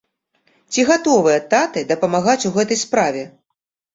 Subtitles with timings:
[0.75, 3.21] Ці гатовыя таты дапамагаць у гэтай справе?